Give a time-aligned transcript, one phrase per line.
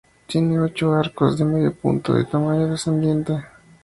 [0.25, 3.45] Tiene ocho arcos de medio punto de tamaño descendente.